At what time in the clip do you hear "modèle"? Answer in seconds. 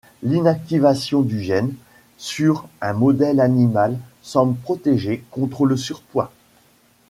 2.93-3.39